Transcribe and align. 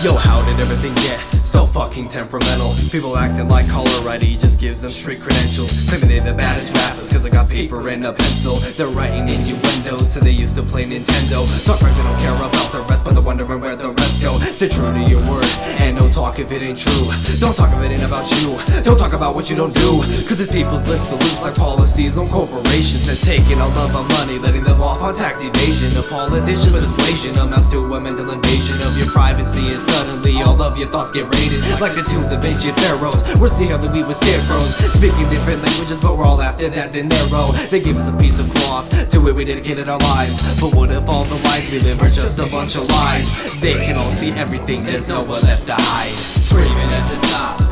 Yo, 0.00 0.14
how 0.14 0.40
did 0.44 0.60
everything 0.60 0.94
get? 0.94 1.37
So 1.48 1.64
fucking 1.64 2.08
temperamental. 2.08 2.74
People 2.92 3.16
acting 3.16 3.48
like 3.48 3.66
caller 3.70 4.06
ID 4.06 4.36
just 4.36 4.60
gives 4.60 4.82
them 4.82 4.90
street 4.90 5.18
credentials. 5.18 5.72
Claiming 5.88 6.08
they're 6.10 6.20
the 6.20 6.34
baddest 6.34 6.74
rappers 6.74 7.08
cause 7.08 7.24
I 7.24 7.30
got 7.30 7.48
paper 7.48 7.88
and 7.88 8.04
a 8.04 8.12
pencil. 8.12 8.56
They're 8.76 8.86
writing 8.88 9.30
innuendos, 9.30 10.12
so 10.12 10.20
they 10.20 10.30
used 10.30 10.56
to 10.56 10.62
play 10.62 10.84
Nintendo. 10.84 11.48
Talk 11.64 11.80
right, 11.80 11.90
they 11.96 12.02
don't 12.02 12.20
care 12.20 12.36
about 12.36 12.70
the 12.70 12.80
rest, 12.82 13.02
but 13.02 13.14
they're 13.14 13.22
wondering 13.22 13.62
where 13.62 13.76
the 13.76 13.92
rest 13.92 14.20
go. 14.20 14.36
Stay 14.36 14.68
true 14.68 14.92
to 14.92 15.00
your 15.00 15.24
word, 15.24 15.48
and 15.80 15.96
don't 15.96 16.12
talk 16.12 16.38
if 16.38 16.52
it 16.52 16.60
ain't 16.60 16.76
true. 16.76 17.08
Don't 17.40 17.56
talk 17.56 17.72
if 17.72 17.80
it 17.82 17.92
ain't 17.92 18.04
about 18.04 18.28
you. 18.42 18.60
Don't 18.82 18.98
talk 18.98 19.14
about 19.14 19.34
what 19.34 19.48
you 19.48 19.56
don't 19.56 19.72
do. 19.72 20.04
Cause 20.28 20.36
these 20.36 20.52
people's 20.52 20.86
lips 20.86 21.10
are 21.12 21.16
loose 21.16 21.42
like 21.42 21.54
policies 21.54 22.18
on 22.18 22.28
corporations. 22.28 23.08
And 23.08 23.16
taking 23.24 23.58
all 23.58 23.72
of 23.72 23.96
our 23.96 24.04
money, 24.20 24.38
letting 24.38 24.64
them 24.64 24.82
off 24.82 25.00
on 25.00 25.16
tax 25.16 25.42
evasion. 25.42 25.96
A 25.96 26.02
politician's 26.02 26.76
persuasion 26.76 27.38
amounts 27.38 27.70
to 27.70 27.78
a 27.94 27.98
mental 27.98 28.30
invasion 28.32 28.82
of 28.82 28.98
your 28.98 29.08
privacy. 29.08 29.72
And 29.72 29.80
suddenly 29.80 30.42
all 30.42 30.60
of 30.60 30.76
your 30.76 30.90
thoughts 30.90 31.10
get 31.10 31.24
raided. 31.38 31.62
Like 31.80 31.94
the 31.94 32.02
tombs 32.02 32.32
of 32.32 32.44
ancient 32.44 32.76
pharaohs. 32.80 33.22
We're 33.38 33.48
scared 33.48 33.82
we 33.92 34.02
were 34.02 34.14
scarecrows. 34.14 34.74
Speaking 34.98 35.28
different 35.30 35.62
languages, 35.62 36.00
but 36.00 36.18
we're 36.18 36.26
all 36.26 36.42
after 36.42 36.68
that 36.68 36.92
dinero. 36.92 37.52
They 37.70 37.80
gave 37.80 37.96
us 37.96 38.08
a 38.08 38.16
piece 38.16 38.38
of 38.38 38.50
cloth. 38.54 38.90
To 39.10 39.28
it 39.28 39.34
we 39.34 39.44
dedicated 39.44 39.88
our 39.88 39.98
lives. 39.98 40.42
But 40.60 40.74
what 40.74 40.90
if 40.90 41.08
all 41.08 41.24
the 41.24 41.38
lies 41.46 41.70
we 41.70 41.78
live 41.80 42.02
are 42.02 42.10
just 42.10 42.38
a 42.38 42.46
bunch 42.46 42.76
of 42.76 42.88
lies? 42.88 43.28
They 43.60 43.74
can 43.74 43.96
all 43.96 44.10
see 44.10 44.30
everything, 44.32 44.84
there's 44.84 45.08
no 45.08 45.22
one 45.22 45.42
left 45.42 45.66
to 45.66 45.74
hide. 45.74 46.12
Screaming 46.12 46.90
at 46.98 47.04
the 47.10 47.26
top 47.28 47.67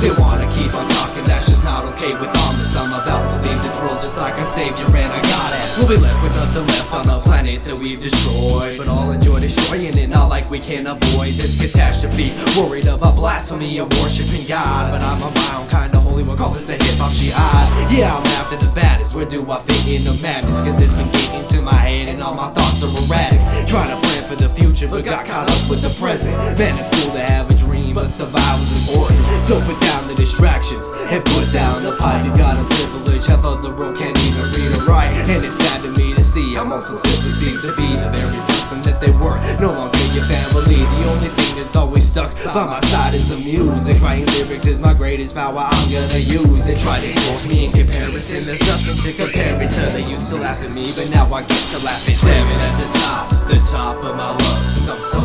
They 0.00 0.08
wanna 0.16 0.48
keep 0.56 0.72
on 0.72 0.88
talking, 0.88 1.24
that's 1.24 1.46
just 1.46 1.62
not 1.62 1.84
okay 1.92 2.12
with 2.12 2.32
this. 2.56 2.76
I'm 2.76 2.88
about 2.88 3.20
to 3.20 3.36
leave 3.46 3.60
this 3.62 3.76
world 3.76 4.00
just 4.00 4.16
like 4.16 4.34
a 4.34 4.46
savior 4.46 4.86
and 4.96 5.22
got 5.28 5.52
it. 5.52 5.60
We'll 5.76 5.88
be 5.88 5.96
left 5.96 6.22
with 6.22 6.34
nothing 6.36 6.66
left 6.68 6.92
on 6.92 7.06
the 7.06 7.20
planet 7.20 7.64
that 7.64 7.76
we've 7.76 8.00
destroyed. 8.00 8.78
But 8.78 8.88
all 8.88 9.10
enjoy 9.12 9.40
destroying 9.40 9.96
it, 9.96 10.08
not 10.08 10.28
like 10.28 10.48
we 10.50 10.58
can 10.58 10.86
avoid 10.86 11.34
this 11.34 11.60
catastrophe. 11.60 12.32
Worried 12.56 12.86
about 12.86 13.16
blasphemy 13.16 13.78
and 13.78 13.92
worshiping 14.00 14.46
God. 14.48 14.92
But 14.92 15.02
I'm 15.02 15.22
on 15.22 15.34
my 15.34 15.56
own 15.60 15.68
kind 15.68 15.94
of 15.94 16.02
holy, 16.02 16.22
we'll 16.22 16.36
call 16.36 16.50
this 16.50 16.68
a 16.68 16.80
hip 16.80 16.96
hop 16.96 17.12
jihad. 17.12 17.92
Yeah, 17.92 18.16
I'm 18.16 18.26
after 18.40 18.56
the 18.56 18.72
baddest. 18.72 19.14
Where 19.14 19.26
do 19.26 19.40
I 19.50 19.60
fit 19.60 19.86
in 19.88 20.04
the 20.04 20.14
madness? 20.22 20.60
Cause 20.60 20.80
it's 20.80 20.92
been 20.92 21.10
getting 21.12 21.46
to 21.48 21.62
my 21.62 21.74
head 21.74 22.08
and 22.08 22.22
all 22.22 22.34
my 22.34 22.50
thoughts 22.52 22.82
are 22.82 22.92
erratic. 23.04 23.40
Trying 23.68 23.90
to 23.90 24.00
plan 24.06 24.24
for 24.28 24.36
the 24.36 24.48
future, 24.50 24.88
but 24.88 25.04
got 25.04 25.26
caught 25.26 25.50
up 25.50 25.70
with 25.70 25.82
the 25.82 25.92
present. 26.00 26.32
Man, 26.58 26.78
it's 26.78 26.88
cool 26.96 27.12
to 27.12 27.20
have 27.20 27.50
a 27.50 27.54
dream, 27.54 27.69
but 27.92 28.08
survival's 28.08 28.70
important. 28.80 29.18
So 29.46 29.60
put 29.60 29.80
down 29.80 30.06
the 30.08 30.14
distractions 30.14 30.86
and 31.10 31.24
put 31.24 31.52
down 31.52 31.82
the 31.82 31.96
pipe. 31.98 32.24
You 32.24 32.30
got 32.36 32.56
a 32.58 32.64
privilege, 32.74 33.26
half 33.26 33.44
of 33.44 33.62
the 33.62 33.70
world 33.70 33.98
can't 33.98 34.16
even 34.18 34.44
read 34.52 34.72
or 34.78 34.84
write. 34.84 35.16
And 35.28 35.44
it's 35.44 35.56
sad 35.56 35.82
to 35.82 35.90
me 35.90 36.14
to 36.14 36.22
see 36.22 36.56
I'm 36.56 36.72
also 36.72 36.94
simply 36.94 37.32
seems 37.32 37.62
to 37.62 37.74
be 37.74 37.96
the 37.96 38.10
very 38.10 38.38
person 38.46 38.82
that 38.82 39.00
they 39.00 39.10
were. 39.18 39.38
No 39.60 39.72
longer 39.72 39.98
your 40.14 40.24
family. 40.26 40.78
The 40.78 41.02
only 41.10 41.28
thing 41.28 41.56
that's 41.56 41.74
always 41.74 42.06
stuck 42.06 42.30
by 42.44 42.64
my 42.66 42.80
side 42.92 43.14
is 43.14 43.28
the 43.28 43.38
music. 43.42 44.00
Writing 44.02 44.26
lyrics 44.34 44.66
is 44.66 44.78
my 44.78 44.94
greatest 44.94 45.34
power. 45.34 45.66
I'm 45.66 45.90
gonna 45.90 46.18
use 46.18 46.66
it. 46.66 46.78
Try 46.78 47.00
to 47.00 47.10
force 47.26 47.46
me 47.46 47.66
in 47.66 47.72
comparison. 47.72 48.46
There's 48.46 48.62
nothing 48.66 48.96
to 48.96 49.10
compare 49.16 49.60
it 49.60 49.70
to. 49.70 49.80
They 49.96 50.06
used 50.06 50.30
to 50.30 50.36
laugh 50.36 50.62
at 50.62 50.72
me, 50.74 50.86
but 50.94 51.10
now 51.10 51.26
I 51.32 51.42
get 51.42 51.64
to 51.74 51.78
laugh 51.82 52.02
at 52.06 52.14
them. 52.14 52.30
Staring 52.30 52.60
at 52.68 52.74
the 52.78 52.88
top, 52.98 53.30
the 53.48 53.58
top 53.70 53.96
of 54.04 54.16
my 54.16 54.30
lungs. 54.30 54.88
I'm 54.88 55.00
so 55.00 55.18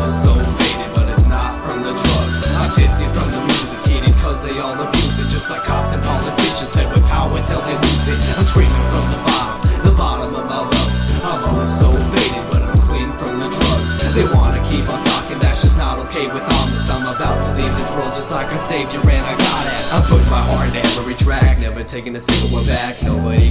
not 15.96 16.06
okay 16.08 16.26
with 16.26 16.42
all 16.42 16.66
this. 16.68 16.88
I'm 16.90 17.02
about 17.02 17.34
to 17.34 17.62
leave 17.62 17.74
this 17.76 17.90
world 17.90 18.12
just 18.14 18.30
like 18.30 18.46
a 18.52 18.58
savior, 18.58 19.00
and 19.00 19.24
I 19.24 19.32
got 19.36 19.66
it. 19.66 19.94
I 19.94 20.00
put 20.08 20.22
my 20.30 20.40
heart 20.40 20.70
in 20.70 20.84
every 20.98 21.14
track, 21.14 21.58
never 21.58 21.84
taking 21.84 22.16
a 22.16 22.20
single 22.20 22.50
one 22.50 22.66
back. 22.66 23.02
Nobody 23.02 23.45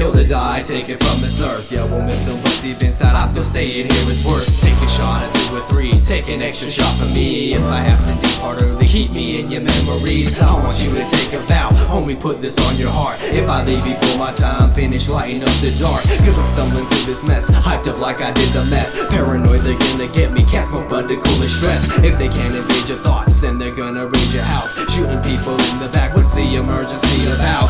killed 0.00 0.16
or 0.16 0.26
die, 0.26 0.62
take 0.62 0.88
it 0.88 1.02
from 1.04 1.20
this 1.20 1.42
earth. 1.42 1.70
Yeah, 1.70 1.84
we'll 1.84 2.00
miss 2.00 2.24
them, 2.24 2.40
but 2.42 2.58
deep 2.62 2.80
inside, 2.80 3.14
I 3.14 3.30
feel 3.34 3.42
staying 3.42 3.84
here 3.84 4.08
is 4.08 4.24
worse. 4.24 4.58
Take 4.58 4.80
a 4.80 4.88
shot 4.96 5.20
at 5.20 5.30
two 5.34 5.58
or 5.58 5.60
three, 5.68 5.92
take 6.00 6.26
an 6.28 6.40
extra 6.40 6.70
shot 6.70 6.96
for 6.98 7.04
me. 7.04 7.52
If 7.52 7.62
I 7.64 7.80
have 7.80 8.00
to 8.08 8.14
depart 8.26 8.62
early, 8.62 8.86
keep 8.86 9.10
me 9.10 9.40
in 9.40 9.50
your 9.50 9.60
memories. 9.60 10.40
I 10.40 10.54
want 10.64 10.78
you 10.82 10.88
to 10.96 11.04
take 11.10 11.34
a 11.34 11.44
bow, 11.46 11.68
homie, 11.92 12.18
put 12.18 12.40
this 12.40 12.56
on 12.66 12.78
your 12.78 12.90
heart. 12.90 13.18
If 13.24 13.46
I 13.46 13.62
leave 13.62 13.84
before 13.84 14.16
my 14.16 14.32
time, 14.32 14.72
finish 14.72 15.06
lighting 15.06 15.42
up 15.42 15.52
the 15.60 15.70
dark. 15.78 16.02
Cause 16.24 16.38
I'm 16.38 16.48
stumbling 16.54 16.86
through 16.86 17.12
this 17.12 17.22
mess, 17.22 17.50
hyped 17.50 17.86
up 17.86 17.98
like 17.98 18.22
I 18.22 18.30
did 18.30 18.48
the 18.54 18.64
meth. 18.64 19.10
Paranoid, 19.10 19.60
they're 19.60 19.78
gonna 19.78 20.08
get 20.08 20.32
me, 20.32 20.42
can't 20.46 20.66
smoke, 20.66 20.88
but 20.88 21.08
the 21.08 21.16
coolest 21.16 21.56
stress. 21.58 21.84
If 21.98 22.16
they 22.16 22.28
can't 22.28 22.56
invade 22.56 22.88
your 22.88 22.98
thoughts, 23.04 23.38
then 23.42 23.58
they're 23.58 23.76
gonna 23.76 24.06
raid 24.06 24.32
your 24.32 24.44
house. 24.44 24.72
Shooting 24.94 25.20
people 25.20 25.52
in 25.52 25.76
the 25.78 25.90
back, 25.92 26.16
what's 26.16 26.32
the 26.32 26.56
emergency 26.56 27.26
about? 27.26 27.68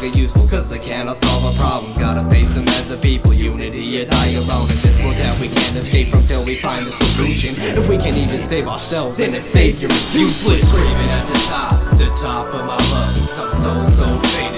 Longer 0.00 0.18
useful, 0.18 0.48
cause 0.48 0.70
they 0.70 0.78
cannot 0.78 1.18
solve 1.18 1.44
our 1.44 1.52
problems. 1.60 1.98
Gotta 1.98 2.26
face 2.30 2.54
them 2.54 2.66
as 2.68 2.90
a 2.90 2.96
people, 2.96 3.34
unity 3.34 4.00
or 4.00 4.06
die 4.06 4.30
alone. 4.30 4.70
In 4.70 4.80
this 4.80 4.96
world 5.04 5.16
that 5.16 5.38
we 5.38 5.48
can't 5.48 5.76
escape 5.76 6.08
from 6.08 6.22
till 6.22 6.42
we 6.42 6.56
find 6.56 6.86
a 6.86 6.90
solution. 6.90 7.52
If 7.76 7.86
we 7.86 7.98
can't 7.98 8.16
even 8.16 8.38
save 8.38 8.66
ourselves, 8.66 9.18
then 9.18 9.34
a 9.34 9.42
savior 9.42 9.88
is 9.88 10.16
useless. 10.16 10.64
Screaming 10.72 11.10
at 11.10 11.26
the 11.28 11.38
top, 11.52 11.98
the 11.98 12.08
top 12.18 12.46
of 12.54 12.64
my 12.64 12.80
lungs. 12.88 13.38
I'm 13.38 13.52
so, 13.52 13.84
so 13.84 14.18
faded, 14.30 14.49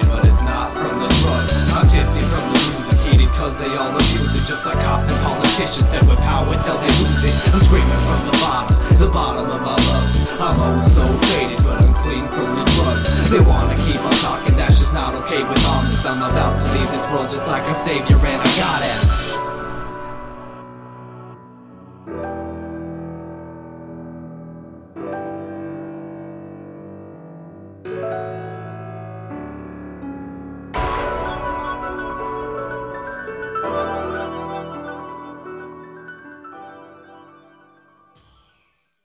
I'm 16.12 16.20
about 16.20 16.58
to 16.58 16.72
leave 16.78 16.90
this 16.90 17.10
world 17.10 17.30
just 17.30 17.48
like 17.48 17.62
a 17.62 17.74
savior, 17.74 18.16
and 18.16 18.42
I 18.42 18.44
got 18.44 18.82
ass. 18.82 19.21